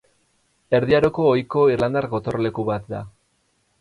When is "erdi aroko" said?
0.77-1.27